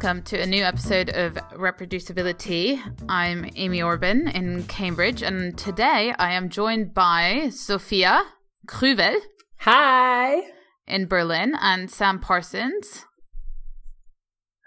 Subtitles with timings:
[0.00, 3.02] Welcome to a new episode of ReproducibiliTea.
[3.08, 8.22] I'm Amy Orben in Cambridge, and today I am joined by Sophia
[8.68, 9.16] Crüwell.
[9.56, 10.42] Hi.
[10.86, 13.06] In Berlin, and Sam Parsons.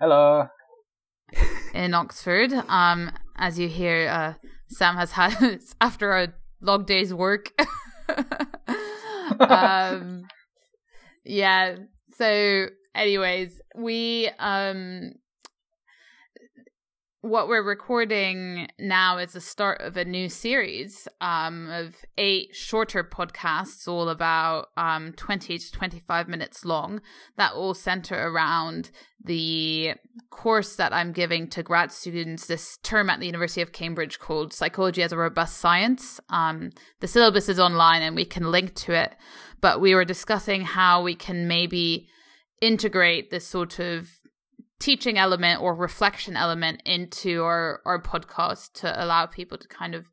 [0.01, 0.47] Hello.
[1.73, 2.51] In Oxford.
[2.67, 4.33] Um, as you hear, uh,
[4.67, 7.53] Sam has had after a long day's work.
[9.39, 10.25] um,
[11.23, 11.77] yeah.
[12.17, 15.13] So anyways, we um
[17.21, 23.03] what we're recording now is the start of a new series um, of eight shorter
[23.03, 26.99] podcasts, all about um, 20 to 25 minutes long,
[27.37, 28.89] that all center around
[29.23, 29.93] the
[30.31, 34.51] course that I'm giving to grad students this term at the University of Cambridge called
[34.51, 36.19] Psychology as a Robust Science.
[36.31, 39.15] Um, the syllabus is online and we can link to it,
[39.61, 42.09] but we were discussing how we can maybe
[42.61, 44.09] integrate this sort of
[44.81, 50.07] teaching element or reflection element into our, our podcast to allow people to kind of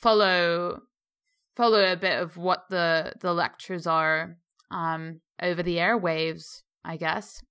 [0.00, 0.80] follow
[1.54, 4.38] follow a bit of what the the lectures are
[4.70, 7.42] um over the airwaves i guess.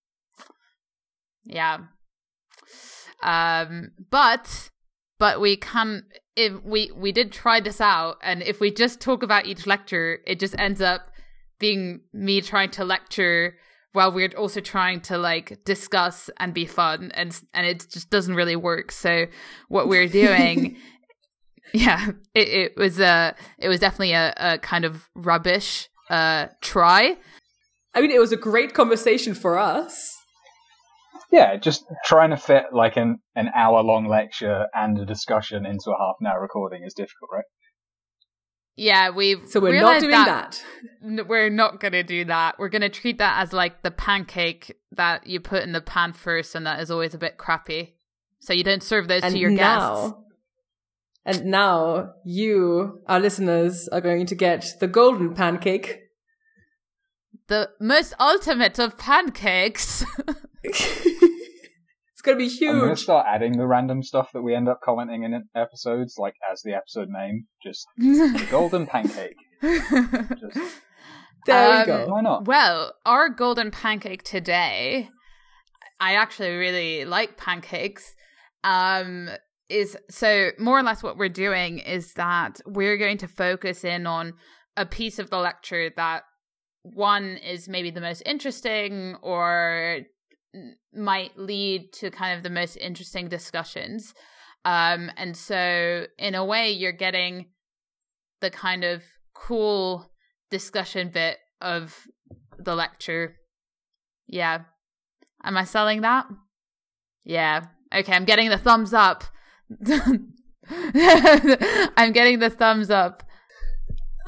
[1.43, 1.77] Yeah.
[3.23, 4.69] Um but
[5.19, 6.03] but we can
[6.35, 10.19] if we we did try this out and if we just talk about each lecture
[10.25, 11.11] it just ends up
[11.59, 13.55] being me trying to lecture
[13.93, 18.35] while we're also trying to like discuss and be fun and and it just doesn't
[18.35, 18.91] really work.
[18.91, 19.25] So
[19.67, 20.77] what we're doing
[21.73, 27.17] yeah it, it was a it was definitely a, a kind of rubbish uh try.
[27.93, 30.17] I mean it was a great conversation for us.
[31.31, 35.91] Yeah just trying to fit like an an hour long lecture and a discussion into
[35.91, 37.45] a half an hour recording is difficult right
[38.75, 40.63] yeah, we've so we're not doing that,
[41.01, 41.27] that.
[41.27, 42.57] We're not going to do that.
[42.57, 46.13] We're going to treat that as like the pancake that you put in the pan
[46.13, 47.95] first, and that is always a bit crappy.
[48.39, 50.17] So you don't serve those and to your now, guests.
[51.25, 55.99] And now you, our listeners, are going to get the golden pancake,
[57.47, 60.03] the most ultimate of pancakes.
[62.21, 62.69] It's gonna be huge.
[62.69, 66.35] I'm gonna start adding the random stuff that we end up commenting in episodes, like
[66.51, 69.37] as the episode name, just the golden pancake.
[69.59, 70.59] Just,
[71.47, 72.05] there um, you go.
[72.09, 72.45] Why not?
[72.45, 75.09] Well, our golden pancake today,
[75.99, 78.13] I actually really like pancakes.
[78.63, 79.31] Um,
[79.67, 84.05] is so more or less what we're doing is that we're going to focus in
[84.05, 84.33] on
[84.77, 86.21] a piece of the lecture that
[86.83, 90.01] one is maybe the most interesting or
[90.93, 94.13] might lead to kind of the most interesting discussions.
[94.65, 97.47] Um, and so, in a way, you're getting
[98.41, 99.03] the kind of
[99.33, 100.11] cool
[100.49, 102.07] discussion bit of
[102.57, 103.37] the lecture.
[104.27, 104.63] Yeah.
[105.43, 106.27] Am I selling that?
[107.23, 107.65] Yeah.
[107.93, 109.23] Okay, I'm getting the thumbs up.
[110.69, 113.23] I'm getting the thumbs up.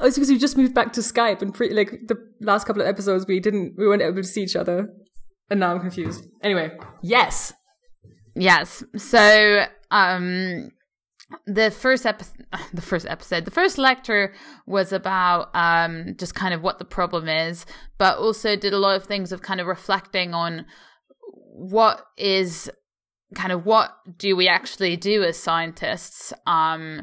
[0.00, 2.82] Oh, it's because we just moved back to Skype and pretty like the last couple
[2.82, 4.88] of episodes we didn't we weren't able to see each other.
[5.54, 6.26] And now I'm confused.
[6.42, 7.52] Anyway, yes.
[8.34, 8.82] Yes.
[8.96, 10.72] So, um,
[11.46, 12.44] the first episode,
[12.74, 14.34] the first episode, the first lecture
[14.66, 17.66] was about um, just kind of what the problem is,
[17.98, 20.66] but also did a lot of things of kind of reflecting on
[21.52, 22.68] what is
[23.36, 27.02] kind of what do we actually do as scientists, um,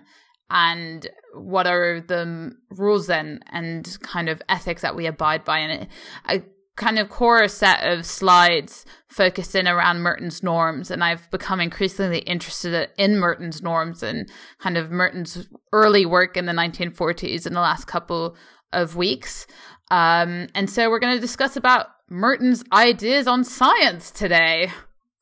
[0.49, 5.59] and what are the rules then and kind of ethics that we abide by.
[5.59, 5.87] And it,
[6.25, 6.43] I
[6.75, 12.19] kind of core set of slides focused in around Merton's norms, and I've become increasingly
[12.19, 17.61] interested in Merton's norms and kind of Merton's early work in the 1940s in the
[17.61, 18.35] last couple
[18.71, 19.45] of weeks.
[19.89, 24.71] Um, and so we're going to discuss about Merton's ideas on science today.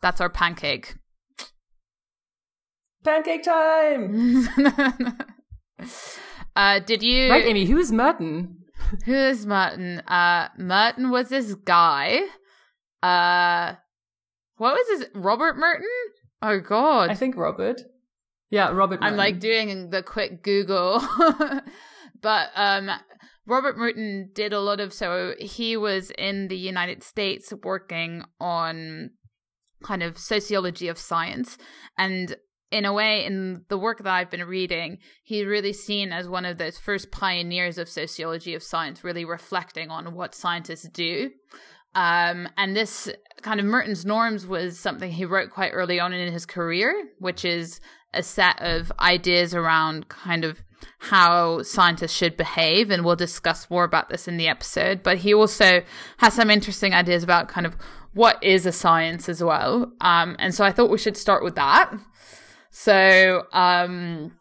[0.01, 0.95] That's our pancake.
[3.03, 4.47] Pancake time!
[6.55, 7.31] uh, did you?
[7.31, 7.65] Right, Amy.
[7.65, 8.58] Who is Merton?
[9.05, 9.99] Who is Merton?
[10.01, 12.19] Uh, Merton was this guy.
[13.01, 13.75] Uh,
[14.57, 15.87] what was his Robert Merton?
[16.41, 17.81] Oh God, I think Robert.
[18.49, 19.01] Yeah, Robert.
[19.01, 19.13] Merton.
[19.13, 21.01] I'm like doing the quick Google,
[22.21, 22.89] but um,
[23.45, 29.11] Robert Merton did a lot of so he was in the United States working on
[29.83, 31.57] kind of sociology of science
[31.97, 32.35] and
[32.71, 36.45] in a way, in the work that I've been reading, he's really seen as one
[36.45, 41.31] of those first pioneers of sociology of science, really reflecting on what scientists do.
[41.95, 43.09] Um, and this
[43.41, 47.43] kind of Merton's norms was something he wrote quite early on in his career, which
[47.43, 47.81] is
[48.13, 50.61] a set of ideas around kind of
[50.99, 55.03] how scientists should behave, and we'll discuss more about this in the episode.
[55.03, 55.81] But he also
[56.17, 57.75] has some interesting ideas about kind of
[58.13, 59.91] what is a science as well.
[60.01, 61.91] Um, and so I thought we should start with that.
[62.71, 64.33] So, um,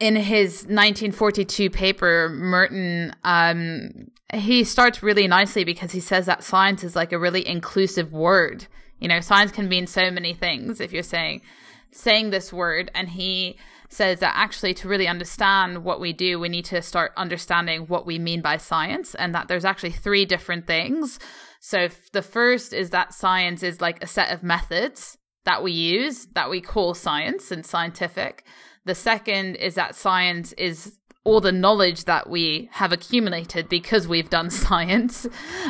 [0.00, 6.82] in his 1942 paper, Merton, um, he starts really nicely because he says that science
[6.82, 8.66] is like a really inclusive word.
[8.98, 11.42] You know, science can mean so many things if you're saying
[11.92, 13.56] saying this word, and he
[13.88, 18.04] says that actually to really understand what we do, we need to start understanding what
[18.04, 21.18] we mean by science, and that there's actually three different things.
[21.60, 25.16] So the first is that science is like a set of methods
[25.46, 28.44] that we use that we call science and scientific.
[28.84, 34.30] The second is that science is all the knowledge that we have accumulated because we've
[34.30, 35.26] done science.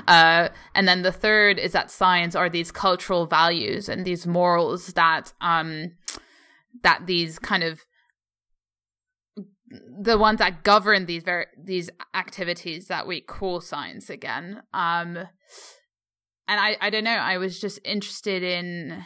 [0.08, 4.88] Uh, and then the third is that science are these cultural values and these morals
[4.88, 5.92] that um,
[6.82, 7.86] that these kind of
[9.98, 14.62] the ones that govern these very these activities that we call science again.
[14.72, 15.16] Um,
[16.48, 17.10] and I I don't know.
[17.10, 19.04] I was just interested in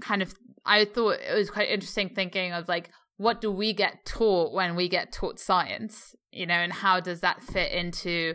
[0.00, 0.34] kind of.
[0.64, 4.74] I thought it was quite interesting thinking of like what do we get taught when
[4.74, 8.34] we get taught science, you know, and how does that fit into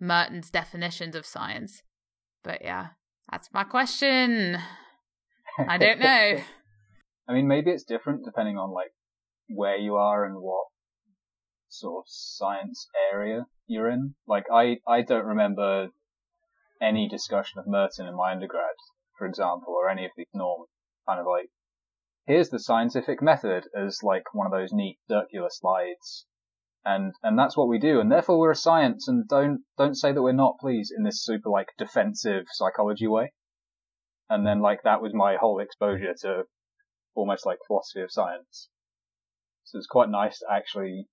[0.00, 1.82] Merton's definitions of science?
[2.42, 2.88] But yeah,
[3.30, 4.58] that's my question.
[5.58, 6.38] I don't know.
[7.28, 8.92] I mean, maybe it's different depending on like
[9.48, 10.66] where you are and what
[11.68, 14.14] sort of science area you're in.
[14.26, 15.88] Like, I, I don't remember
[16.80, 18.74] any discussion of Merton in my undergrad,
[19.18, 20.68] for example, or any of these norms.
[21.08, 21.50] Kind of like,
[22.26, 26.26] here's the scientific method as like one of those neat circular slides.
[26.84, 28.00] And, and that's what we do.
[28.00, 31.24] And therefore we're a science and don't, don't say that we're not, please, in this
[31.24, 33.32] super like defensive psychology way.
[34.28, 36.42] And then like that was my whole exposure to
[37.14, 38.68] almost like philosophy of science.
[39.64, 41.06] So it's quite nice to actually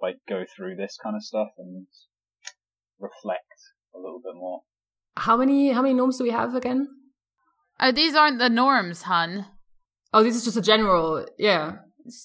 [0.00, 1.86] like go through this kind of stuff and
[2.98, 3.46] reflect
[3.94, 4.60] a little bit more.
[5.16, 6.88] How many how many norms do we have again?
[7.80, 9.46] Oh, these aren't the norms, hun.
[10.12, 11.76] Oh, this is just a general, yeah.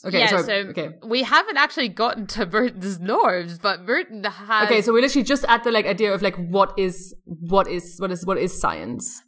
[0.06, 0.44] Okay, yeah, sorry.
[0.44, 0.90] so okay.
[1.06, 4.66] we haven't actually gotten to Burton's norms, but Merton has.
[4.66, 7.98] Okay, so we're literally just at the like idea of like what is what is
[8.00, 9.22] what is what is science.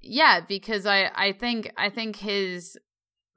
[0.00, 2.78] Yeah, because I I think I think his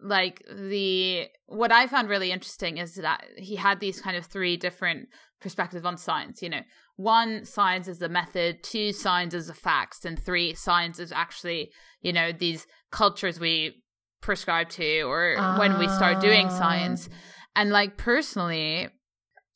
[0.06, 4.56] like the what I found really interesting is that he had these kind of three
[4.56, 5.10] different
[5.42, 6.42] perspectives on science.
[6.42, 6.62] You know,
[6.96, 11.72] one science is a method, two science is a facts, and three science is actually
[12.02, 13.84] you know these cultures we
[14.22, 17.10] prescribe to or uh, when we start doing science.
[17.12, 17.16] Ah.
[17.58, 18.90] And like personally,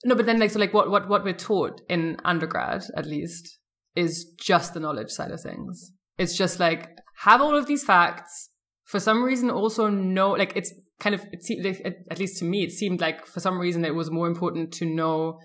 [0.05, 3.59] no, but then like so like what what what we're taught in undergrad at least
[3.95, 5.91] is just the knowledge side of things.
[6.17, 6.89] It's just like
[7.23, 8.48] have all of these facts
[8.89, 12.45] for some reason also know like it's kind of it seemed like, at least to
[12.45, 15.39] me it seemed like for some reason it was more important to know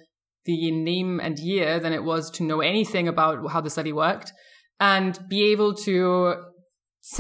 [0.47, 4.33] the name and year than it was to know anything about how the study worked
[4.81, 6.35] and be able to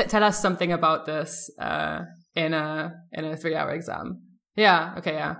[0.08, 2.00] tell us something about this uh,
[2.34, 4.22] in a in a three hour exam.
[4.56, 4.94] Yeah.
[4.98, 5.14] Okay.
[5.14, 5.36] Yeah.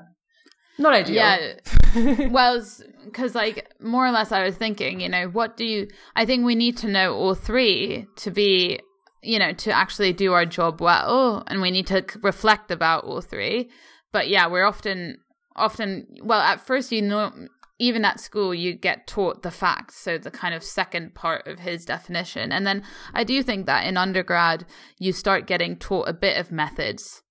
[0.78, 1.14] Not ideal.
[1.14, 2.28] Yeah.
[2.30, 2.64] well,
[3.04, 5.88] because like more or less, I was thinking, you know, what do you?
[6.16, 8.80] I think we need to know all three to be
[9.24, 13.20] you know, to actually do our job well, and we need to reflect about all
[13.20, 13.70] three.
[14.12, 15.18] But yeah, we're often,
[15.56, 17.32] often, well, at first, you know,
[17.78, 21.58] even at school, you get taught the facts, so the kind of second part of
[21.58, 22.52] his definition.
[22.52, 24.64] And then I do think that in undergrad,
[24.98, 27.22] you start getting taught a bit of methods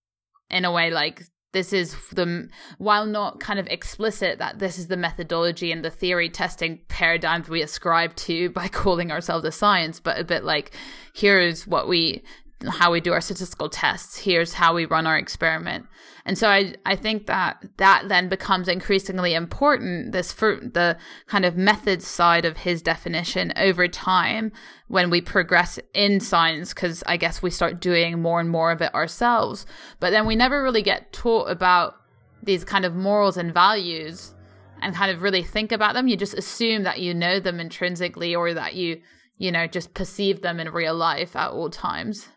[0.49, 1.23] in a way like
[1.53, 5.89] this is the while not kind of explicit that this is the methodology and the
[5.89, 10.71] theory testing paradigms we ascribe to by calling ourselves a science but a bit like
[11.13, 12.21] here's what we
[12.67, 15.85] how we do our statistical tests here's how we run our experiment
[16.25, 21.45] and so i i think that that then becomes increasingly important this for the kind
[21.45, 24.51] of methods side of his definition over time
[24.87, 28.81] when we progress in science because i guess we start doing more and more of
[28.81, 29.65] it ourselves.
[29.99, 31.95] But then we never really get taught about
[32.41, 34.33] these kind of morals and values
[34.81, 36.07] and kind of really think about them.
[36.07, 39.01] You just assume that you know them intrinsically or that you
[39.37, 42.27] you know just perceive them in real life at all times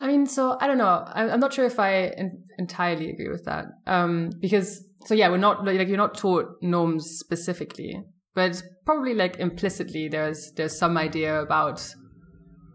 [0.00, 1.04] I mean, so I don't know.
[1.06, 2.12] I'm not sure if I
[2.58, 3.66] entirely agree with that.
[3.86, 8.02] Um, because so yeah, we're not like you're not taught norms specifically,
[8.34, 11.86] but probably like implicitly there's there's some idea about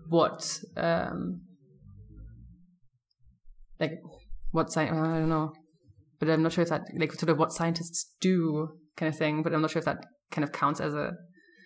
[0.08, 1.42] what um
[3.80, 4.02] like
[4.52, 5.54] what science I don't know,
[6.20, 9.44] but I'm not sure if that like sort of what scientists do kind of thing.
[9.44, 11.12] But I'm not sure if that kind of counts as a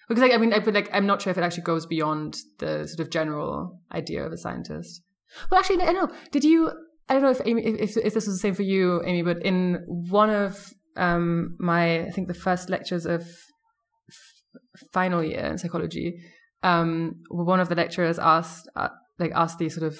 [0.08, 2.38] because like I mean I but like I'm not sure if it actually goes beyond
[2.60, 5.02] the sort of general idea of a scientist.
[5.50, 6.16] Well, actually, I don't know.
[6.32, 6.72] Did you
[7.10, 9.44] I don't know if Amy, if, if this was the same for you, Amy, but
[9.44, 15.58] in one of um, my, I think the first lectures of f- final year in
[15.58, 16.16] psychology,
[16.62, 18.88] um, one of the lecturers asked, uh,
[19.20, 20.00] like, asked the sort of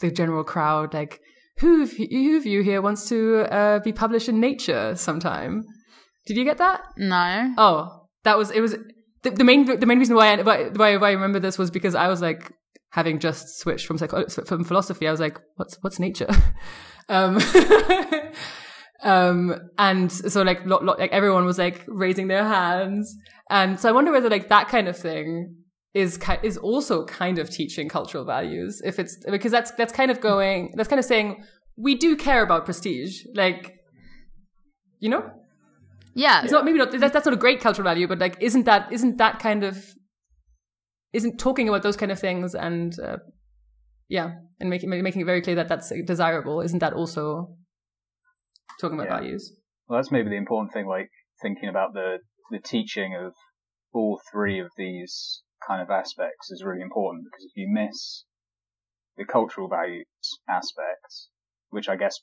[0.00, 1.20] the general crowd, like,
[1.60, 5.64] who of, who of you here wants to uh, be published in Nature sometime?
[6.26, 6.82] Did you get that?
[6.98, 7.54] No.
[7.56, 8.60] Oh, that was it.
[8.60, 8.76] Was
[9.22, 11.96] the, the main the main reason why I, why, why I remember this was because
[11.96, 12.52] I was like
[12.90, 15.06] having just switched from psycho- from philosophy.
[15.06, 16.28] I was like, what's what's nature?
[17.08, 17.38] um,
[19.02, 23.14] um, and so like lo, lo, like everyone was like raising their hands,
[23.50, 25.54] and so I wonder whether like that kind of thing
[25.94, 30.10] is ki- is also kind of teaching cultural values if it's because that's that's kind
[30.10, 31.42] of going that's kind of saying
[31.78, 33.72] we do care about prestige like
[35.00, 35.24] you know
[36.14, 36.42] Yeah.
[36.42, 38.92] it's not maybe not that, that's not a great cultural value but like isn't that
[38.92, 39.82] isn't that kind of
[41.12, 43.16] isn't talking about those kind of things and uh,
[44.08, 47.54] yeah and making making it very clear that that's desirable isn't that also
[48.80, 49.18] talking about Yeah.
[49.20, 49.52] values
[49.88, 51.10] Well, that's maybe the important thing, like
[51.42, 52.18] thinking about the
[52.50, 53.32] the teaching of
[53.92, 58.24] all three of these kind of aspects is really important because if you miss
[59.16, 60.06] the cultural values
[60.48, 61.30] aspects,
[61.70, 62.16] which I guess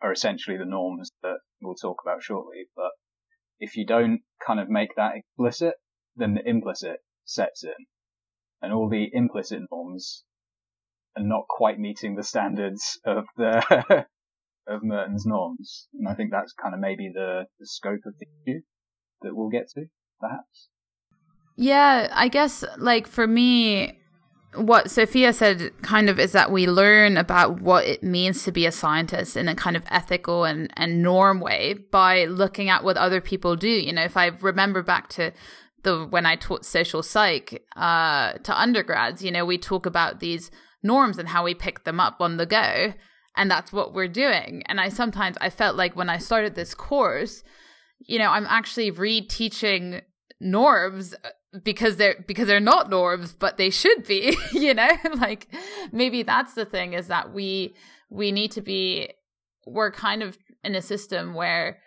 [0.00, 2.90] are essentially the norms that we'll talk about shortly, but
[3.58, 5.74] if you don't kind of make that explicit,
[6.16, 7.86] then the implicit sets in,
[8.62, 10.24] and all the implicit norms
[11.16, 14.06] are not quite meeting the standards of the
[14.66, 15.88] of Merton's norms.
[15.92, 18.60] And I think that's kind of maybe the, the scope of the issue
[19.22, 19.86] that we'll get to,
[20.20, 20.68] perhaps.
[21.56, 23.98] Yeah, I guess like for me,
[24.54, 28.66] what Sophia said kind of is that we learn about what it means to be
[28.66, 32.96] a scientist in a kind of ethical and, and norm way by looking at what
[32.96, 33.68] other people do.
[33.68, 35.32] You know, if I remember back to
[35.82, 40.50] the when I taught social psych uh, to undergrads, you know, we talk about these
[40.82, 42.94] norms and how we pick them up on the go,
[43.36, 44.62] and that's what we're doing.
[44.66, 47.42] And I sometimes I felt like when I started this course,
[47.98, 50.02] you know, I'm actually reteaching
[50.40, 51.14] norms
[51.62, 55.48] because they're because they're not norms but they should be you know like
[55.92, 57.74] maybe that's the thing is that we
[58.10, 59.10] we need to be
[59.66, 61.78] we're kind of in a system where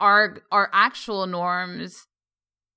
[0.00, 2.06] our our actual norms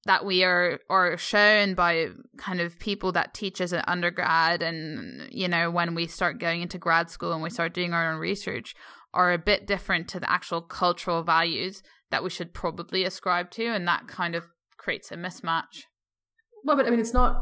[0.06, 2.08] that we are are shown by
[2.38, 6.62] kind of people that teach us at undergrad and you know when we start going
[6.62, 8.76] into grad school and we start doing our own research
[9.14, 13.66] are a bit different to the actual cultural values that we should probably ascribe to
[13.66, 14.46] and that kind of
[14.78, 15.84] creates a mismatch
[16.64, 17.42] Well, but I mean, it's not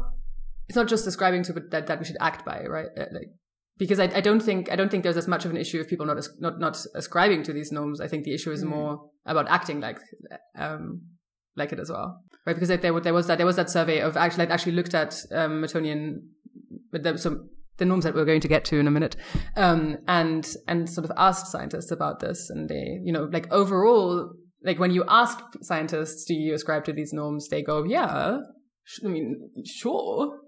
[0.68, 2.86] it's not just ascribing to that that we should act by, right?
[2.96, 3.30] Uh, Like
[3.78, 5.88] because I, I don't think I don't think there's as much of an issue of
[5.88, 8.00] people not as- not not ascribing to these norms.
[8.00, 9.98] I think the issue is more about acting like
[10.56, 11.02] um
[11.56, 12.54] like it as well, right?
[12.54, 14.94] Because there was there was that there was that survey of actually that actually looked
[14.94, 15.64] at um,
[17.12, 19.16] was some the norms that we're going to get to in a minute,
[19.56, 24.32] um, and and sort of asked scientists about this, and they you know like overall
[24.64, 27.48] like when you ask scientists, do you ascribe to these norms?
[27.48, 28.38] They go, yeah,
[29.04, 30.38] I mean, sure,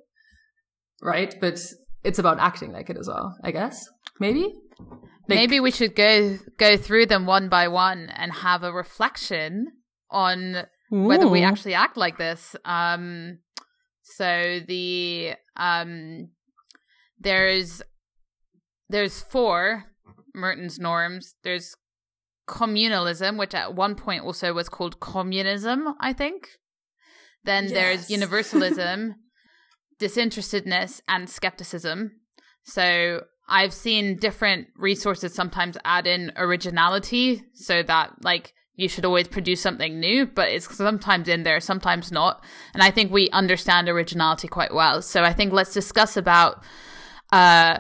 [1.03, 1.35] right?
[1.41, 1.59] But
[2.05, 3.85] it's about acting like it as well, I guess.
[4.21, 4.53] Maybe.
[5.29, 9.67] Like- Maybe we should go go through them one by one and have a reflection
[10.11, 12.55] on whether we actually act like this.
[12.65, 13.39] Um,
[14.03, 16.29] so the um,
[17.19, 17.83] there's
[18.89, 19.85] there's four
[20.35, 21.35] Merton's norms.
[21.43, 21.75] There's
[22.47, 26.49] communalism, which at one point also was called communism, I think.
[27.45, 29.15] Then there's universalism,
[29.99, 32.21] disinterestedness, and skepticism.
[32.65, 39.29] So I've seen different resources sometimes add in originality so that like you should always
[39.29, 42.43] produce something new, but it's sometimes in there, sometimes not.
[42.73, 45.01] And I think we understand originality quite well.
[45.03, 46.63] So I think let's discuss about
[47.33, 47.79] uh,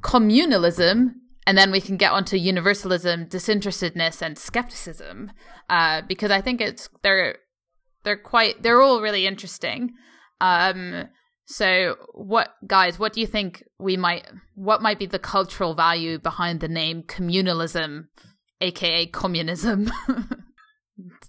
[0.00, 1.14] communalism
[1.46, 5.30] and then we can get onto universalism, disinterestedness, and skepticism
[5.68, 7.36] uh, because I think it's they're
[8.02, 9.92] they're quite they're all really interesting.
[10.40, 11.08] Um,
[11.46, 12.98] so, what guys?
[12.98, 14.26] What do you think we might?
[14.54, 18.06] What might be the cultural value behind the name communalism,
[18.60, 19.90] aka communism?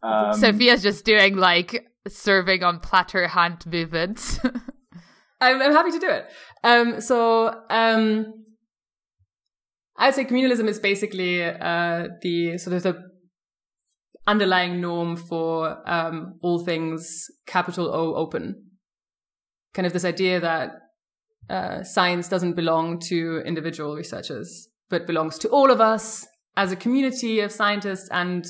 [0.04, 4.40] Um, Sophia's just doing like serving on platter hand movements.
[5.42, 6.26] I'm, I'm happy to do it.
[6.64, 8.46] Um, so um,
[9.98, 13.02] I'd say communalism is basically uh, the sort of the
[14.28, 18.64] underlying norm for um, all things capital O open.
[19.74, 20.72] Kind of this idea that
[21.50, 26.26] uh, science doesn't belong to individual researchers, but belongs to all of us
[26.58, 28.46] as a community of scientists and,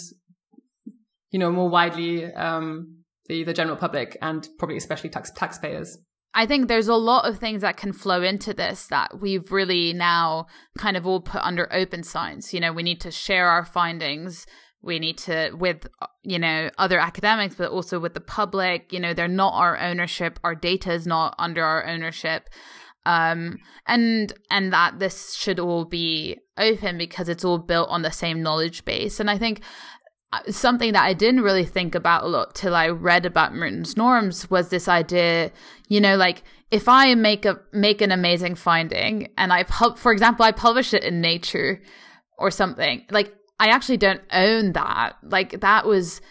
[1.32, 5.98] you know, more widely um, the the general public and probably especially tax taxpayers.
[6.38, 9.94] I think there's a lot of things that can flow into this that we've really
[9.94, 10.48] now
[10.78, 12.54] kind of all put under open science.
[12.54, 14.46] You know, we need to share our findings.
[14.82, 15.88] We need to, with,
[16.24, 18.92] you know, other academics, but also with the public.
[18.92, 20.38] You know, they're not our ownership.
[20.44, 22.50] Our data is not under our ownership.
[23.06, 28.12] Um, and, and that this should all be open because it's all built on the
[28.12, 29.20] same knowledge base.
[29.20, 29.62] And I think
[30.34, 33.96] uh, something that I didn't really think about a lot till I read about Merton's
[33.96, 35.52] norms was this idea,
[35.88, 40.12] you know, like if I make a make an amazing finding and I pub, for
[40.12, 41.82] example, I publish it in Nature
[42.38, 45.14] or something, like I actually don't own that.
[45.24, 46.22] Like that was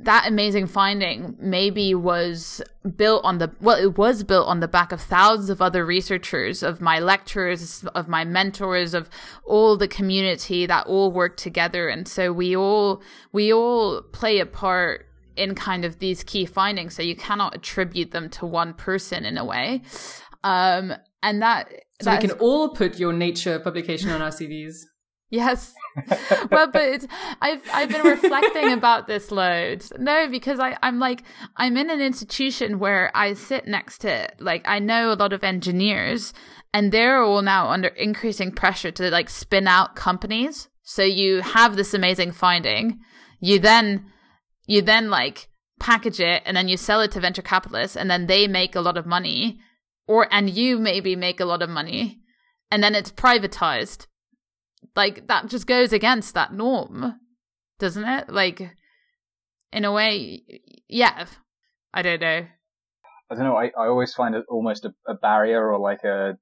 [0.00, 2.62] that amazing finding maybe was
[2.96, 6.62] built on the well it was built on the back of thousands of other researchers
[6.62, 9.10] of my lecturers of my mentors of
[9.44, 11.88] all the community that all work together.
[11.88, 15.06] And so we all we all play a part
[15.36, 16.94] in kind of these key findings.
[16.94, 19.82] So you cannot attribute them to one person in a way.
[20.42, 24.84] Um and that so we can all put your nature publication on our cvs
[25.30, 25.74] Yes.
[26.50, 27.06] well, but
[27.40, 29.84] I've I've been reflecting about this load.
[29.98, 31.22] No, because I I'm like
[31.56, 35.44] I'm in an institution where I sit next to like I know a lot of
[35.44, 36.32] engineers
[36.72, 40.68] and they're all now under increasing pressure to like spin out companies.
[40.82, 43.00] So you have this amazing finding,
[43.40, 44.06] you then
[44.66, 48.26] you then like package it and then you sell it to venture capitalists and then
[48.26, 49.60] they make a lot of money
[50.06, 52.20] or and you maybe make a lot of money
[52.70, 54.06] and then it's privatized
[54.96, 57.20] like that just goes against that norm,
[57.78, 58.28] doesn't it?
[58.28, 58.62] Like
[59.72, 60.42] in a way,
[60.88, 61.26] yeah.
[61.92, 62.46] I don't know.
[63.30, 63.56] I don't know.
[63.56, 66.38] I, I always find it almost a, a barrier or like a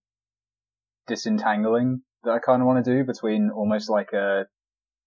[1.06, 4.46] disentangling that I kind of want to do between almost like a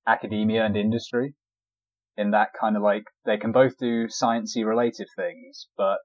[0.08, 1.36] academia and industry.
[2.18, 6.00] In that kind of like they can both do sciencey related things, but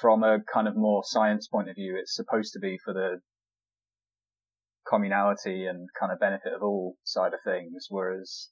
[0.00, 3.20] from a kind of more science point of view, it's supposed to be for the
[4.92, 8.48] communality and kind of benefit of all side of things, whereas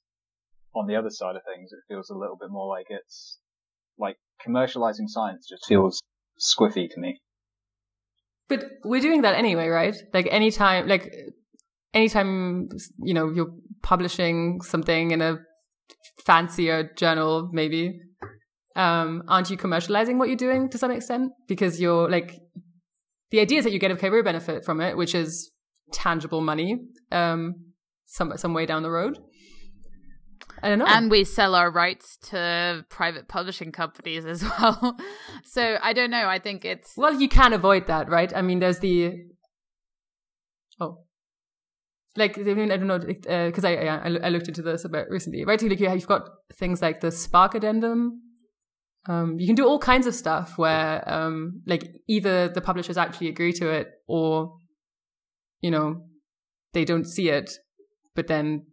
[0.73, 3.39] on the other side of things, it feels a little bit more like it's
[3.99, 6.01] like commercializing science just feels
[6.39, 7.19] squiffy to me.
[8.49, 9.95] But we're doing that anyway, right?
[10.13, 11.13] Like anytime, like
[11.93, 12.69] anytime,
[13.01, 15.37] you know, you're publishing something in a
[16.25, 17.99] fancier journal, maybe,
[18.75, 21.31] um, aren't you commercializing what you're doing to some extent?
[21.47, 22.39] Because you're like,
[23.31, 25.50] the idea is that you get a career benefit from it, which is
[25.91, 26.79] tangible money
[27.11, 27.55] um,
[28.05, 29.19] some some way down the road.
[30.63, 30.85] I don't know.
[30.87, 34.97] And we sell our rights to private publishing companies as well.
[35.45, 36.27] so I don't know.
[36.27, 38.31] I think it's well, you can't avoid that, right?
[38.35, 39.13] I mean, there's the
[40.79, 40.99] oh,
[42.15, 44.89] like I mean, I don't know because uh, I, I, I looked into this a
[44.89, 45.61] bit recently, right?
[45.61, 48.21] Like you've got things like the SPARC addendum.
[49.07, 53.29] Um, you can do all kinds of stuff where, um, like, either the publishers actually
[53.29, 54.59] agree to it, or
[55.61, 56.03] you know,
[56.73, 57.51] they don't see it,
[58.15, 58.65] but then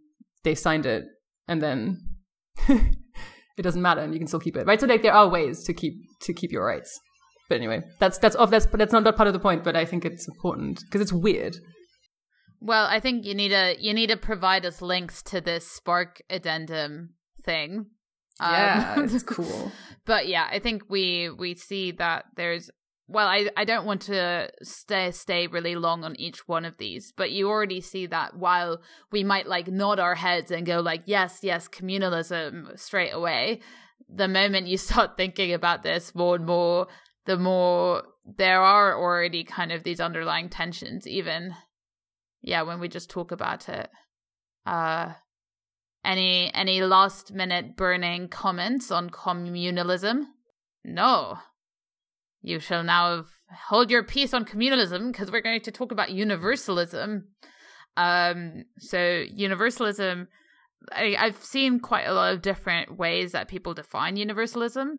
[0.44, 1.04] they signed it
[1.46, 1.98] and then
[2.68, 4.66] it doesn't matter and you can still keep it.
[4.66, 4.80] Right?
[4.80, 6.98] So like there are ways to keep to keep your rights.
[7.48, 9.84] But anyway, that's that's off that's that's not that part of the point, but I
[9.84, 11.56] think it's important because it's weird.
[12.60, 16.20] Well, I think you need to you need to provide us links to this SPARC
[16.28, 17.86] addendum thing.
[18.40, 19.72] Yeah, um, it's cool.
[20.04, 22.70] But yeah, I think we we see that there's
[23.10, 27.12] well, I, I don't want to stay stay really long on each one of these,
[27.16, 31.02] but you already see that while we might like nod our heads and go like
[31.06, 33.60] yes, yes, communalism straight away,
[34.14, 36.86] the moment you start thinking about this more and more,
[37.24, 41.54] the more there are already kind of these underlying tensions even
[42.42, 43.88] yeah, when we just talk about it.
[44.66, 45.14] Uh
[46.04, 50.24] any any last minute burning comments on communalism?
[50.84, 51.38] No.
[52.48, 53.24] You shall now
[53.68, 57.24] hold your peace on communalism because we're going to talk about universalism.
[57.98, 58.98] Um, so
[59.30, 60.28] universalism,
[60.90, 64.96] I, I've seen quite a lot of different ways that people define universalism.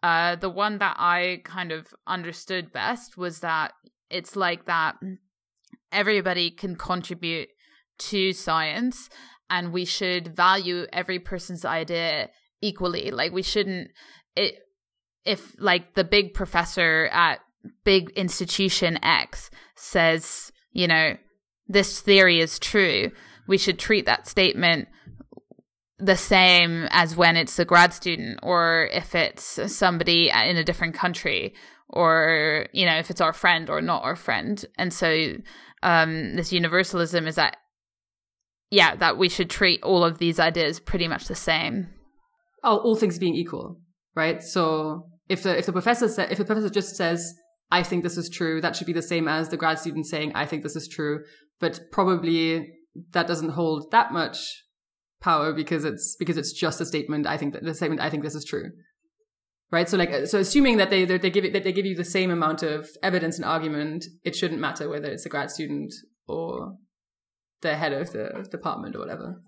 [0.00, 3.72] Uh, the one that I kind of understood best was that
[4.08, 4.94] it's like that
[5.90, 7.48] everybody can contribute
[7.98, 9.08] to science
[9.50, 13.10] and we should value every person's idea equally.
[13.10, 13.90] Like we shouldn't
[14.36, 14.54] it
[15.24, 17.40] if like the big professor at
[17.84, 21.16] big institution X says, you know,
[21.68, 23.10] this theory is true,
[23.46, 24.88] we should treat that statement
[25.98, 30.94] the same as when it's a grad student or if it's somebody in a different
[30.94, 31.54] country
[31.88, 34.64] or you know if it's our friend or not our friend.
[34.76, 35.34] And so
[35.82, 37.56] um this universalism is that
[38.70, 41.88] yeah that we should treat all of these ideas pretty much the same.
[42.64, 43.78] Oh all things being equal
[44.14, 47.34] right so if the if the professor sa- if the professor just says
[47.72, 48.60] I think this is true.
[48.60, 51.24] That should be the same as the grad student saying, I think this is true.
[51.58, 52.68] But probably
[53.12, 54.36] that doesn't hold that much
[55.22, 57.26] power because it's because it's just a statement.
[57.26, 58.72] I think that the statement, I think this is true.
[59.70, 59.88] Right.
[59.88, 62.30] So like, so assuming that they, they give it, that they give you the same
[62.30, 65.94] amount of evidence and argument, it shouldn't matter whether it's a grad student
[66.28, 66.74] or
[67.62, 69.40] the head of the department or whatever.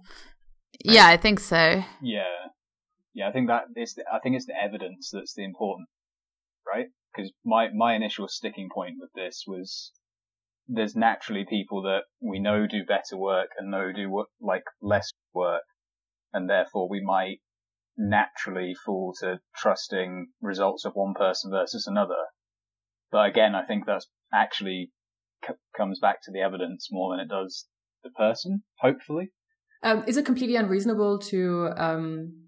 [0.87, 0.95] Right?
[0.95, 1.85] Yeah, I think so.
[2.01, 2.23] Yeah.
[3.15, 5.89] Yeah, I think that is, the, I think it's the evidence that's the important,
[6.67, 6.87] right?
[7.15, 9.93] Because my, my initial sticking point with this was
[10.67, 15.13] there's naturally people that we know do better work and know do work, like less
[15.33, 15.63] work,
[16.33, 17.39] and therefore we might
[17.97, 22.25] naturally fall to trusting results of one person versus another.
[23.13, 24.91] But again, I think that's actually
[25.47, 27.67] c- comes back to the evidence more than it does
[28.03, 28.65] the person.
[28.81, 29.31] Hopefully,
[29.83, 32.44] um, is it completely unreasonable to um,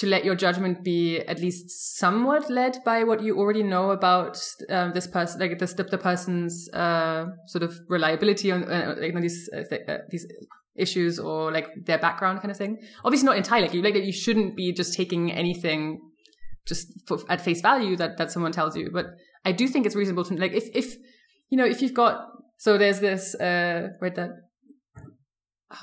[0.00, 4.38] to let your judgment be at least somewhat led by what you already know about
[4.68, 9.22] um, this person, like this, the, person's uh, sort of reliability on, uh, like, on
[9.22, 10.26] these uh, uh, these
[10.76, 12.78] issues or like their background kind of thing.
[13.04, 13.66] Obviously, not entirely.
[13.66, 16.00] Like you, like you shouldn't be just taking anything
[16.66, 18.90] just for, at face value that that someone tells you.
[18.92, 19.06] But
[19.44, 20.96] I do think it's reasonable to like if if
[21.48, 22.26] you know if you've got
[22.58, 24.30] so there's this uh right that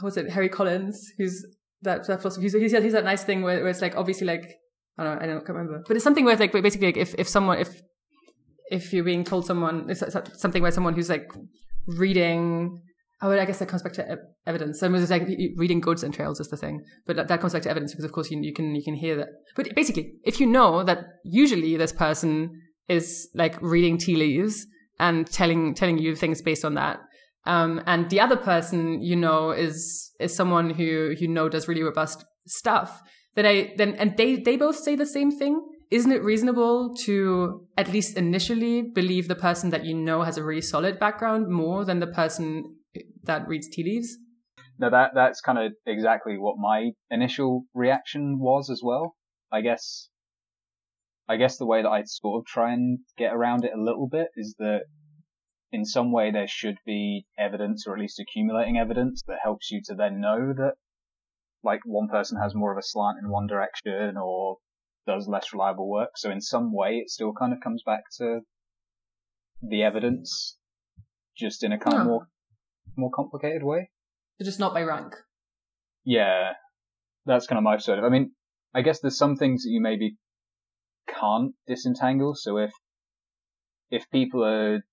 [0.01, 1.45] was it Harry Collins who's
[1.83, 2.43] that, that philosophy.
[2.43, 4.55] He's, he's, he's that nice thing where, where it's like obviously like
[4.97, 7.15] I don't know, I don't remember, but it's something where it's like basically like if
[7.17, 7.81] if someone if
[8.71, 10.03] if you're being told someone it's
[10.35, 11.31] something where someone who's like
[11.87, 12.81] reading
[13.23, 14.81] Oh, I guess that comes back to evidence.
[14.81, 17.69] So it's like reading goods entrails is the thing, but that, that, comes back to
[17.69, 19.29] evidence because, of course, you, you can you can hear that.
[19.55, 22.51] But basically, if you know that usually this person
[22.89, 24.67] is like reading tea leaves
[24.99, 26.99] and telling telling you things based on that,
[27.45, 31.83] um, and the other person you know is is someone who you know does really
[31.83, 33.01] robust stuff.
[33.35, 35.61] Then I then and they they both say the same thing.
[35.91, 40.43] Isn't it reasonable to at least initially believe the person that you know has a
[40.43, 42.77] really solid background more than the person
[43.23, 44.17] that reads tea leaves?
[44.79, 49.15] No, that that's kind of exactly what my initial reaction was as well.
[49.51, 50.09] I guess
[51.29, 54.07] I guess the way that I'd sort of try and get around it a little
[54.07, 54.81] bit is that
[55.73, 59.81] in some way there should be evidence or at least accumulating evidence that helps you
[59.83, 60.75] to then know that
[61.63, 64.57] like one person has more of a slant in one direction or
[65.07, 66.11] does less reliable work.
[66.15, 68.41] So in some way it still kind of comes back to
[69.63, 70.57] the evidence
[71.35, 72.27] just in a kind of more
[72.95, 73.89] more complicated way.
[74.37, 75.15] So just not by rank.
[76.05, 76.53] Yeah.
[77.25, 78.33] That's kind of my sort of I mean,
[78.75, 80.17] I guess there's some things that you maybe
[81.07, 82.35] can't disentangle.
[82.35, 82.71] So if
[83.89, 84.83] if people are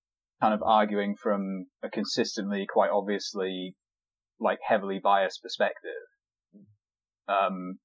[0.41, 3.75] kind of arguing from a consistently, quite obviously,
[4.41, 5.91] like heavily biased perspective,
[7.29, 7.79] um,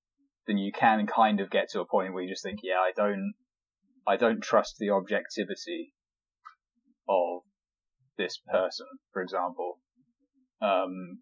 [0.47, 2.91] then you can kind of get to a point where you just think, yeah, I
[2.95, 3.33] don't,
[4.07, 5.93] I don't trust the objectivity
[7.09, 7.41] of
[8.17, 9.79] this person, for example.
[10.61, 11.19] Um,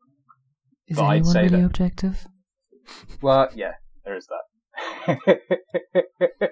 [0.87, 2.27] is but anyone really that, objective?
[3.21, 3.73] Well, yeah,
[4.05, 5.39] there is that.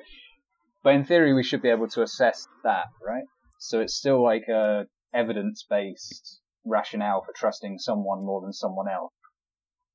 [0.83, 3.25] but in theory, we should be able to assess that, right?
[3.63, 9.13] So it's still like a evidence based rationale for trusting someone more than someone else,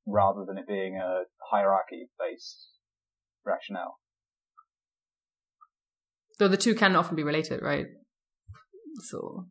[0.07, 2.69] rather than it being a hierarchy based
[3.45, 3.99] rationale.
[6.39, 7.87] Though the two can often be related, right?
[9.01, 9.47] So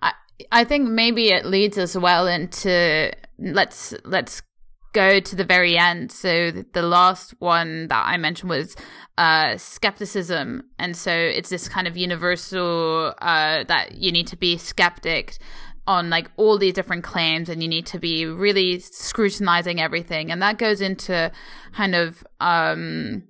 [0.00, 0.12] I
[0.52, 4.42] I think maybe it leads us well into let's let's
[4.92, 6.12] go to the very end.
[6.12, 8.76] So the last one that I mentioned was
[9.18, 14.56] uh, skepticism, and so it's this kind of universal uh, that you need to be
[14.56, 15.38] skeptic
[15.86, 20.40] on like all these different claims and you need to be really scrutinizing everything and
[20.42, 21.32] that goes into
[21.72, 23.24] kind of um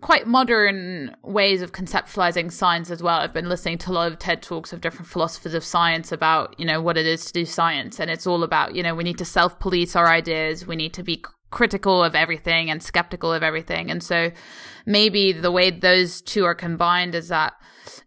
[0.00, 3.20] quite modern ways of conceptualizing science as well.
[3.20, 6.58] I've been listening to a lot of TED talks of different philosophers of science about,
[6.58, 8.00] you know, what it is to do science.
[8.00, 10.66] And it's all about, you know, we need to self police our ideas.
[10.66, 13.90] We need to be critical of everything and skeptical of everything.
[13.90, 14.30] And so
[14.84, 17.54] maybe the way those two are combined is that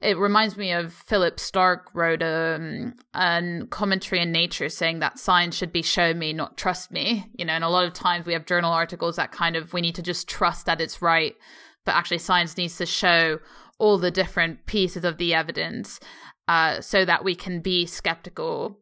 [0.02, 5.56] it reminds me of Philip Stark wrote um, a commentary in Nature saying that science
[5.56, 7.30] should be show me, not trust me.
[7.38, 9.82] You know, and a lot of times we have journal articles that kind of we
[9.82, 11.36] need to just trust that it's right,
[11.86, 13.40] but actually science needs to show
[13.78, 16.00] all the different pieces of the evidence
[16.48, 18.80] uh, so that we can be skeptical.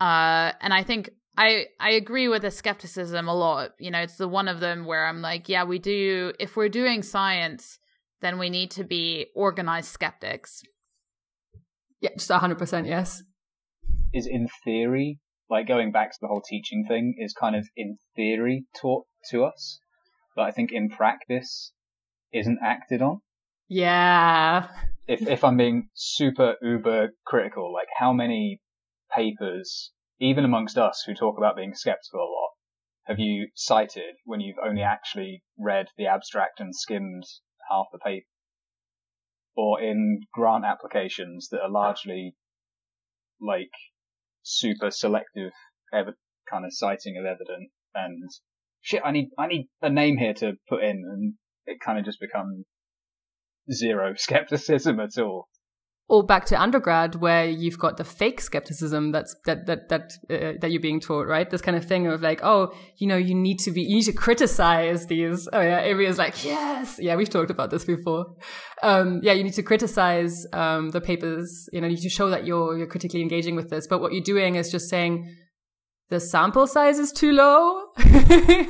[0.00, 3.72] Uh, and I think I I agree with the skepticism a lot.
[3.78, 6.32] You know, it's the one of them where I'm like, yeah, we do.
[6.38, 7.78] If we're doing science,
[8.22, 10.62] then we need to be organized skeptics.
[12.00, 12.86] Yeah, just hundred percent.
[12.86, 13.22] Yes.
[14.14, 15.18] Is in theory,
[15.50, 19.44] like going back to the whole teaching thing, is kind of in theory taught to
[19.44, 19.78] us,
[20.34, 21.72] but I think in practice
[22.32, 23.20] isn't acted on.
[23.68, 24.68] Yeah.
[25.06, 28.60] If if I'm being super uber critical, like how many
[29.14, 32.50] papers, even amongst us who talk about being skeptical a lot,
[33.04, 37.24] have you cited when you've only actually read the abstract and skimmed
[37.72, 38.26] half the paper?
[39.56, 42.34] Or in grant applications that are largely
[43.40, 43.70] like
[44.42, 45.52] super selective
[45.92, 46.14] ev-
[46.50, 48.30] kind of citing of evidence and
[48.80, 51.34] shit, I need, I need a name here to put in and
[51.66, 52.64] it kind of just becomes
[53.70, 55.48] zero skepticism at all.
[56.12, 60.58] Or back to undergrad, where you've got the fake skepticism that's that that that uh,
[60.60, 61.48] that you're being taught, right?
[61.48, 64.04] This kind of thing of like, oh, you know, you need to be, you need
[64.04, 65.48] to criticize these.
[65.54, 68.26] Oh yeah, areas like yes, yeah, we've talked about this before.
[68.82, 71.66] Um, yeah, you need to criticize um, the papers.
[71.72, 73.86] You know, you need to show that you're you're critically engaging with this.
[73.86, 75.34] But what you're doing is just saying
[76.10, 77.86] the sample size is too low.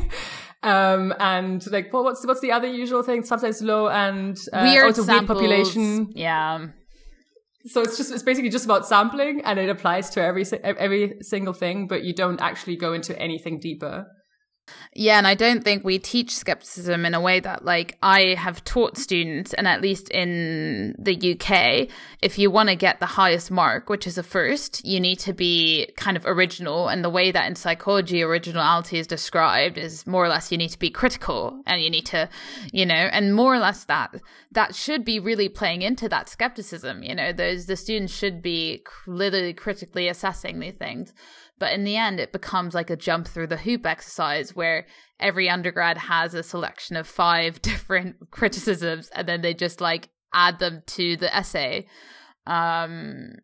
[0.64, 3.24] Um, and like, well, what's what's the other usual thing?
[3.24, 5.38] Sometimes low and uh, weird also weird samples.
[5.40, 6.12] population.
[6.14, 6.68] Yeah.
[7.66, 11.52] So it's just it's basically just about sampling, and it applies to every every single
[11.52, 14.06] thing, but you don't actually go into anything deeper.
[14.94, 18.62] Yeah, and I don't think we teach skepticism in a way that, like, I have
[18.62, 21.88] taught students, and at least in the UK,
[22.20, 25.32] if you want to get the highest mark, which is a first, you need to
[25.32, 26.88] be kind of original.
[26.88, 30.70] And the way that in psychology originality is described is more or less you need
[30.70, 32.28] to be critical and you need to,
[32.70, 34.14] you know, and more or less that
[34.52, 37.02] that should be really playing into that skepticism.
[37.02, 41.12] You know, those the students should be literally critically assessing these things.
[41.62, 44.84] But in the end, it becomes like a jump through the hoop exercise where
[45.20, 50.58] every undergrad has a selection of five different criticisms and then they just like add
[50.58, 51.86] them to the essay.
[52.48, 53.34] Um,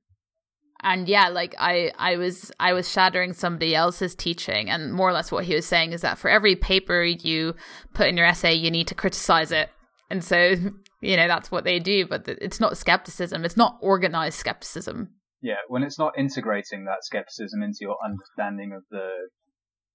[0.82, 5.12] and yeah, like I, I was, I was shattering somebody else's teaching, and more or
[5.12, 7.54] less what he was saying is that for every paper you
[7.94, 9.70] put in your essay, you need to criticize it,
[10.10, 10.56] and so
[11.00, 12.04] you know that's what they do.
[12.04, 15.10] But it's not skepticism; it's not organized skepticism.
[15.40, 19.10] Yeah, when it's not integrating that skepticism into your understanding of the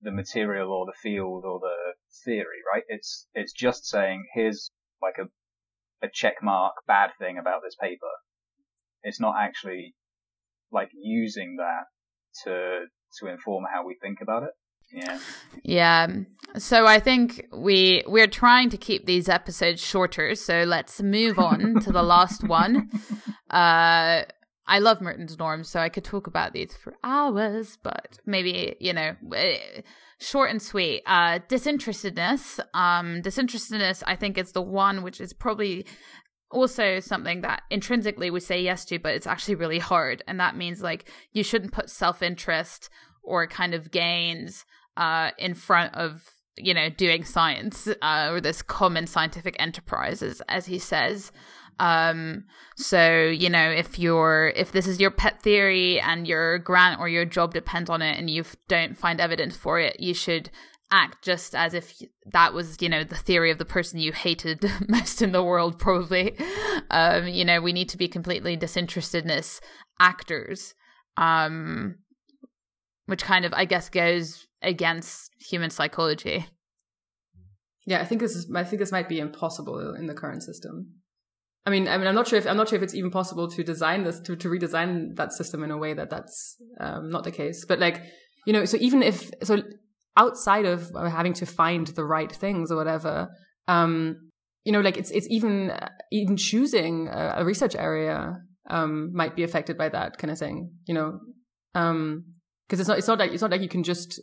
[0.01, 1.93] the material or the field or the
[2.25, 2.84] theory, right?
[2.88, 5.27] It's it's just saying here's like a
[6.06, 8.12] a check mark bad thing about this paper.
[9.03, 9.95] It's not actually
[10.71, 11.86] like using that
[12.43, 12.86] to
[13.19, 14.51] to inform how we think about it.
[14.91, 15.19] Yeah.
[15.63, 16.08] Yeah.
[16.58, 21.79] So I think we we're trying to keep these episodes shorter, so let's move on
[21.82, 22.89] to the last one.
[23.49, 24.23] Uh
[24.65, 28.93] I love Merton's norms, so I could talk about these for hours, but maybe, you
[28.93, 29.82] know, eh,
[30.19, 31.04] short and sweet.
[31.06, 32.60] Uh, disinterestedness.
[32.73, 35.86] Um, disinterestedness, I think, is the one which is probably
[36.49, 40.23] also something that intrinsically we say yes to, but it's actually really hard.
[40.28, 42.89] And that means like you shouldn't put self interest
[43.21, 48.62] or kind of gains uh, in front of you know doing science uh, or this
[48.62, 51.32] common scientific enterprise, as, as he says.
[51.79, 56.99] Um, so you know, if you're if this is your pet theory and your grant
[56.99, 60.49] or your job depends on it, and you don't find evidence for it, you should
[60.93, 64.63] act just as if that was you know the theory of the person you hated
[64.88, 66.38] most in the world probably.
[66.91, 69.59] Um you know we need to be completely disinterested disinterestedness
[69.99, 70.75] actors.
[71.17, 71.95] Um
[73.05, 76.45] which kind of i guess goes against human psychology.
[77.86, 80.93] Yeah i think this is i think this might be impossible in the current system
[81.65, 83.47] I mean, I mean, I'm not sure if I'm not sure if it's even possible
[83.49, 87.23] to design this to to redesign that system in a way that that's um, not
[87.23, 87.63] the case.
[87.65, 88.02] But like,
[88.45, 89.63] you know, so even if so,
[90.17, 93.30] outside of having to find the right things or whatever,
[93.69, 94.30] um,
[94.65, 95.71] you know, like it's it's even
[96.12, 100.69] even choosing a, a research area um, might be affected by that kind of thing.
[100.86, 101.19] You know,
[101.71, 102.26] because um,
[102.69, 104.21] it's not it's not like it's not like you can just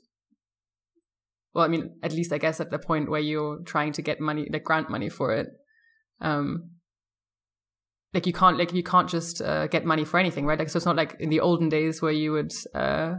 [1.54, 4.20] well, I mean, at least I guess at the point where you're trying to get
[4.20, 5.48] money, like grant money for it,
[6.20, 6.70] um,
[8.14, 10.58] like you can't like you can't just uh, get money for anything right?
[10.58, 13.14] Like so it's not like in the olden days where you would uh,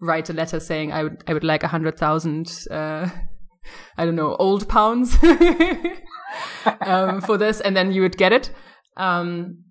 [0.00, 3.08] write a letter saying i would i would like a hundred thousand uh,
[3.96, 5.18] i don't know old pounds
[6.82, 8.50] um, for this and then you would get it.
[8.96, 9.64] Um,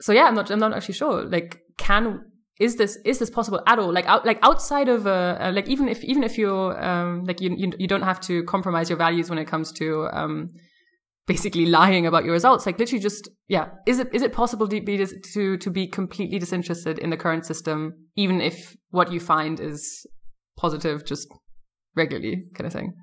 [0.00, 2.24] so yeah i'm not i'm not actually sure like can
[2.60, 3.92] is this is this possible at all?
[3.92, 7.40] Like out like outside of uh, uh like even if even if you're um like
[7.40, 10.50] you, you you don't have to compromise your values when it comes to um
[11.26, 12.66] basically lying about your results.
[12.66, 13.68] Like literally just yeah.
[13.86, 17.46] Is it is it possible to be to to be completely disinterested in the current
[17.46, 20.06] system even if what you find is
[20.56, 21.28] positive just
[21.94, 22.94] regularly kind of thing?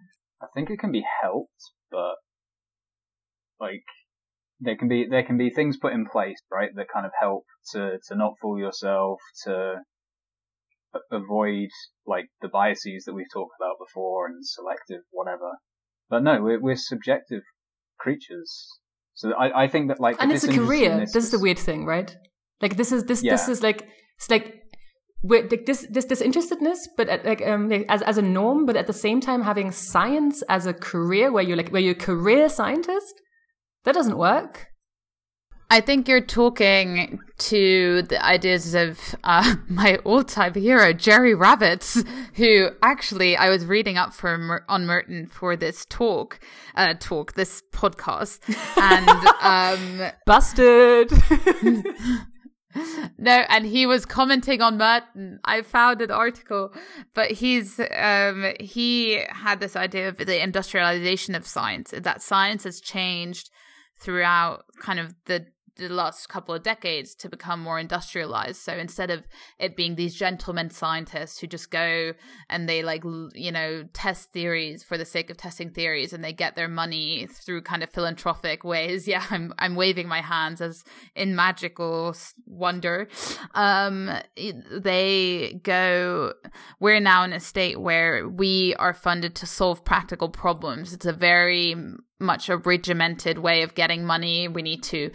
[0.41, 2.15] I think it can be helped but
[3.59, 3.83] like
[4.59, 7.45] there can be there can be things put in place right that kind of help
[7.73, 9.75] to to not fool yourself to
[11.11, 11.69] avoid
[12.05, 15.51] like the biases that we've talked about before and selective whatever.
[16.09, 17.43] But no we're, we're subjective
[18.01, 18.79] creatures.
[19.13, 20.99] So I, I think that like, and it's a career.
[20.99, 22.15] This is the weird thing, right?
[22.61, 23.33] Like this is this yeah.
[23.33, 23.87] this is like
[24.17, 24.61] it's like
[25.23, 28.93] like this this disinterestedness, but at, like um as as a norm, but at the
[28.93, 33.21] same time having science as a career where you're like where you're a career scientist,
[33.83, 34.70] that doesn't work.
[35.71, 42.05] I think you're talking to the ideas of uh, my old-time hero Jerry Ravetz,
[42.35, 46.41] who actually I was reading up for on Merton for this talk,
[46.75, 48.41] uh, talk this podcast,
[48.75, 49.07] and
[49.41, 51.09] um, busted.
[53.17, 55.39] no, and he was commenting on Merton.
[55.45, 56.73] I found an article,
[57.13, 62.81] but he's um he had this idea of the industrialization of science, that science has
[62.81, 63.49] changed
[64.01, 65.45] throughout kind of the
[65.87, 68.61] the last couple of decades to become more industrialized.
[68.61, 69.23] So instead of
[69.59, 72.13] it being these gentlemen scientists who just go
[72.49, 76.33] and they like, you know, test theories for the sake of testing theories and they
[76.33, 79.07] get their money through kind of philanthropic ways.
[79.07, 80.83] Yeah, I'm, I'm waving my hands as
[81.15, 82.15] in magical
[82.45, 83.07] wonder.
[83.53, 86.33] Um, they go,
[86.79, 90.93] we're now in a state where we are funded to solve practical problems.
[90.93, 91.75] It's a very
[92.21, 94.47] much a regimented way of getting money.
[94.47, 95.11] We need to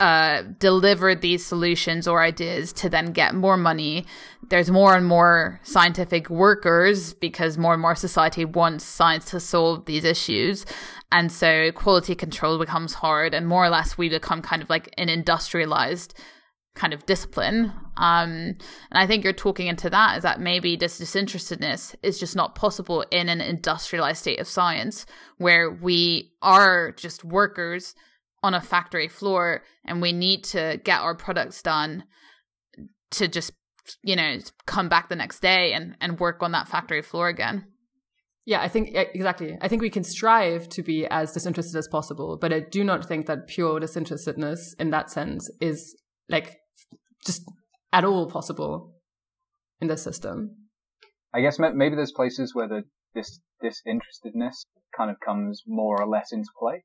[0.00, 4.04] uh, deliver these solutions or ideas to then get more money.
[4.48, 9.84] There's more and more scientific workers because more and more society wants science to solve
[9.84, 10.66] these issues.
[11.12, 14.92] And so quality control becomes hard and more or less we become kind of like
[14.98, 16.14] an industrialized
[16.74, 17.72] kind of discipline.
[17.96, 18.58] Um, and
[18.90, 23.04] I think you're talking into that is that maybe this disinterestedness is just not possible
[23.12, 25.06] in an industrialized state of science
[25.38, 27.94] where we are just workers
[28.44, 32.04] on a factory floor and we need to get our products done
[33.10, 33.52] to just
[34.02, 37.66] you know come back the next day and and work on that factory floor again.
[38.44, 39.56] Yeah i think exactly.
[39.60, 43.06] I think we can strive to be as disinterested as possible but i do not
[43.08, 45.96] think that pure disinterestedness in that sense is
[46.28, 46.58] like
[47.26, 47.42] just
[47.92, 48.92] at all possible
[49.80, 50.56] in this system.
[51.32, 52.82] I guess maybe there's places where the
[53.14, 56.84] this disinterestedness kind of comes more or less into play.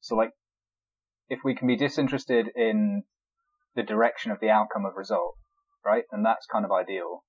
[0.00, 0.30] So like
[1.32, 3.04] if we can be disinterested in
[3.74, 5.34] the direction of the outcome of result,
[5.82, 6.04] right?
[6.12, 7.24] And that's kind of ideal.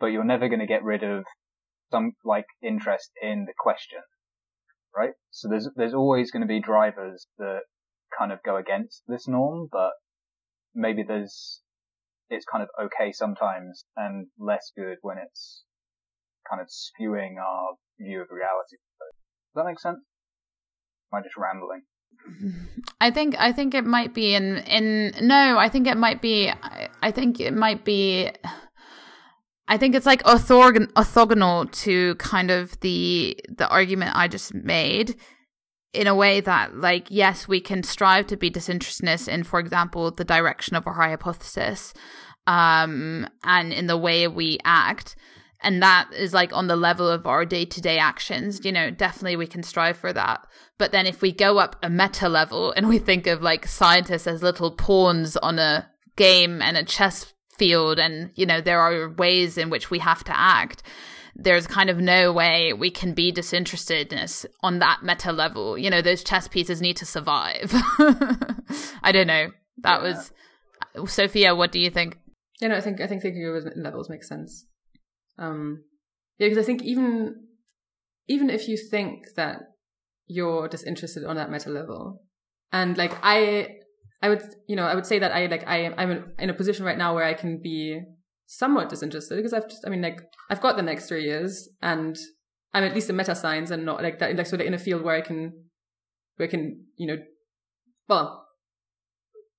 [0.00, 1.24] But you're never going to get rid of
[1.92, 4.00] some like interest in the question,
[4.96, 5.12] right?
[5.30, 7.60] So there's there's always going to be drivers that
[8.18, 9.92] kind of go against this norm, but
[10.74, 11.62] maybe there's
[12.28, 15.62] it's kind of okay sometimes and less good when it's
[16.50, 18.78] kind of skewing our view of reality.
[19.54, 20.00] Does that make sense?
[21.12, 21.82] Am I just rambling?
[23.00, 26.52] I think I think it might be in in no, I think it might be
[27.02, 28.30] I think it might be
[29.66, 35.16] I think it's like orthogon- orthogonal to kind of the the argument I just made
[35.92, 40.10] in a way that like yes, we can strive to be disinterestedness in for example
[40.10, 41.94] the direction of our hypothesis
[42.46, 45.16] um and in the way we act
[45.62, 49.46] and that is like on the level of our day-to-day actions you know definitely we
[49.46, 50.46] can strive for that.
[50.78, 54.26] But then if we go up a meta level and we think of like scientists
[54.26, 59.10] as little pawns on a game and a chess field and you know there are
[59.10, 60.82] ways in which we have to act
[61.34, 65.78] there's kind of no way we can be disinterestedness on that meta level.
[65.78, 67.70] You know those chess pieces need to survive.
[69.02, 69.52] I don't know.
[69.78, 70.08] That yeah.
[70.08, 70.32] was
[71.06, 72.18] sophia what do you think?
[72.60, 74.66] Yeah no i think i think thinking of levels makes sense
[75.38, 75.84] um,
[76.38, 77.34] yeah, because I think even
[78.28, 79.60] even if you think that
[80.26, 82.22] you're disinterested on that meta level,
[82.72, 83.68] and like I,
[84.22, 86.84] I would, you know, I would say that I like I I'm in a position
[86.84, 88.00] right now where I can be
[88.48, 90.20] somewhat disinterested because I've just, I mean, like
[90.50, 92.16] I've got the next three years and
[92.72, 94.78] I'm at least in meta science and not like that, like sort of in a
[94.78, 95.52] field where I can,
[96.36, 97.18] where I can, you know,
[98.08, 98.46] well,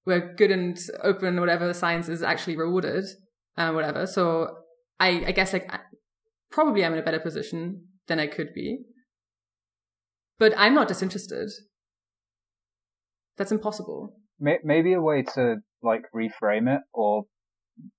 [0.05, 3.05] where good and open whatever science is actually rewarded
[3.55, 4.07] and uh, whatever.
[4.07, 4.55] So
[4.99, 5.69] I, I guess like
[6.51, 8.79] probably I'm in a better position than I could be.
[10.37, 11.49] But I'm not disinterested.
[13.37, 14.15] That's impossible.
[14.39, 17.25] Maybe a way to like reframe it, or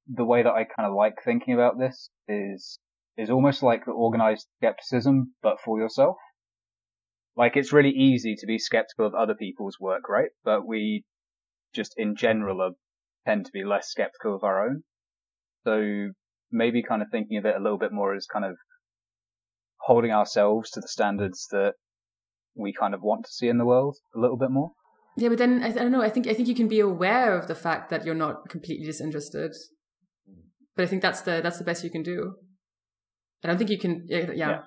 [0.07, 2.78] the way that I kind of like thinking about this is
[3.16, 6.16] is almost like the organized skepticism, but for yourself.
[7.36, 10.30] Like it's really easy to be skeptical of other people's work, right?
[10.44, 11.05] But we
[11.74, 12.72] just in general are,
[13.26, 14.82] tend to be less skeptical of our own.
[15.64, 16.12] So
[16.51, 18.57] maybe kind of thinking of it a little bit more as kind of
[19.82, 21.74] holding ourselves to the standards that
[22.55, 24.72] we kind of want to see in the world a little bit more.
[25.16, 26.03] Yeah, but then I, don't know.
[26.03, 28.86] I think I think you can be aware of the fact that you're not completely
[28.86, 29.53] disinterested.
[30.76, 32.34] But I think that's the that's the best you can do.
[33.42, 34.07] I don't think you can.
[34.09, 34.59] Yeah, yeah.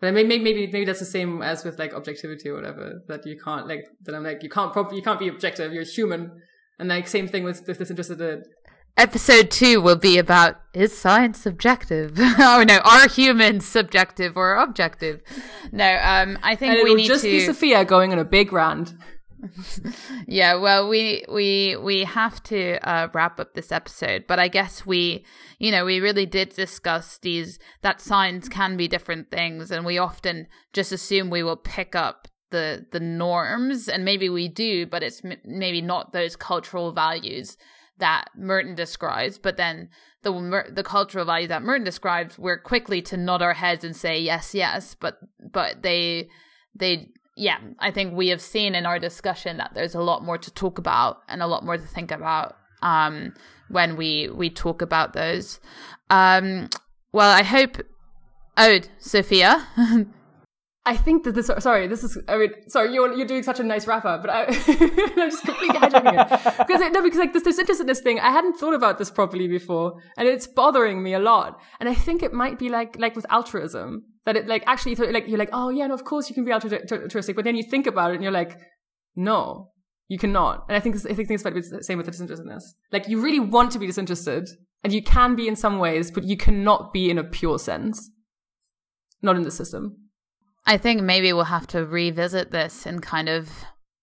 [0.00, 3.38] But maybe maybe maybe that's the same as with like objectivity or whatever that you
[3.42, 5.72] can't like that I'm like you can't prob- you can't be objective.
[5.72, 6.32] You're human,
[6.78, 8.42] and like same thing with, with disinterested.
[9.00, 12.12] Episode two will be about is science subjective?
[12.18, 15.22] oh no, are humans subjective or objective?
[15.72, 17.30] No, um, I think and we need just to.
[17.30, 18.92] be Sophia going on a big rant.
[20.26, 24.84] yeah, well, we we we have to uh, wrap up this episode, but I guess
[24.84, 25.24] we,
[25.58, 29.96] you know, we really did discuss these that science can be different things, and we
[29.96, 35.02] often just assume we will pick up the the norms, and maybe we do, but
[35.02, 37.56] it's m- maybe not those cultural values
[38.00, 39.88] that Merton describes, but then
[40.22, 44.18] the the cultural value that Merton describes, we're quickly to nod our heads and say
[44.18, 46.28] yes, yes, but but they
[46.74, 50.36] they yeah, I think we have seen in our discussion that there's a lot more
[50.36, 53.32] to talk about and a lot more to think about um,
[53.68, 55.60] when we we talk about those.
[56.10, 56.68] Um,
[57.12, 57.78] well, I hope.
[58.56, 59.66] Oh, Sophia.
[60.86, 61.50] I think that this.
[61.58, 62.16] Sorry, this is.
[62.26, 65.44] I mean, sorry, you're you're doing such a nice wrap up, but I, I'm just
[65.44, 69.10] completely hijacking it because no, because like this disinterestedness thing, I hadn't thought about this
[69.10, 71.60] properly before, and it's bothering me a lot.
[71.80, 75.28] And I think it might be like like with altruism that it like actually like
[75.28, 77.86] you're like, oh yeah, no, of course you can be altruistic, but then you think
[77.86, 78.58] about it and you're like,
[79.14, 79.70] no,
[80.08, 80.64] you cannot.
[80.68, 82.74] And I think this, I think things might be the same with the disinterestedness.
[82.90, 84.48] Like you really want to be disinterested,
[84.82, 88.10] and you can be in some ways, but you cannot be in a pure sense,
[89.20, 89.99] not in the system.
[90.70, 93.50] I think maybe we'll have to revisit this in kind of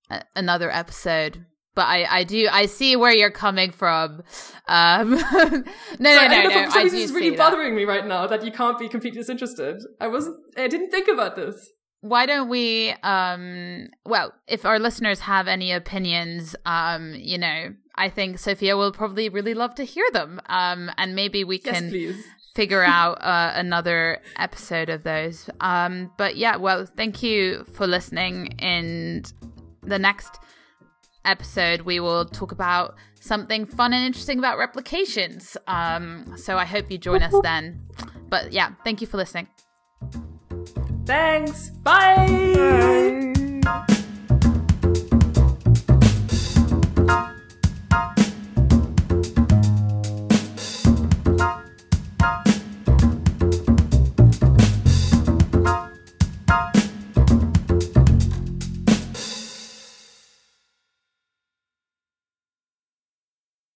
[0.10, 1.46] a- another episode.
[1.76, 4.24] But I, I do I see where you're coming from.
[4.68, 5.64] Um, no,
[6.00, 6.50] no, no, no.
[6.50, 6.70] no.
[6.72, 9.78] I this is really bothering me right now that you can't be completely disinterested.
[10.02, 10.38] I wasn't.
[10.58, 11.70] I didn't think about this.
[12.02, 12.94] Why don't we?
[13.04, 18.92] Um, well, if our listeners have any opinions, um, you know, I think Sophia will
[18.92, 20.42] probably really love to hear them.
[20.48, 22.24] Um, and maybe we Yes, can please.
[22.58, 25.48] Figure out uh, another episode of those.
[25.62, 28.56] Um, but yeah, well, thank you for listening.
[28.58, 29.32] And
[29.84, 30.40] the next
[31.24, 35.56] episode, we will talk about something fun and interesting about replications.
[35.68, 37.86] Um, so I hope you join us then.
[38.28, 39.48] But yeah, thank you for listening.
[41.06, 41.70] Thanks.
[41.84, 43.34] Bye.